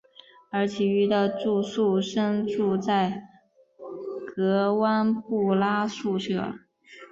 [0.49, 3.21] 而其余的住宿生住在
[4.35, 6.55] 格湾布拉宿舍。